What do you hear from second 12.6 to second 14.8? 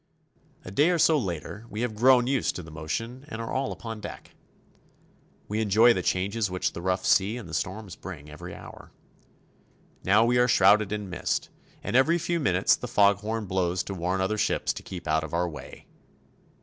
the fog horn blows to warn other ships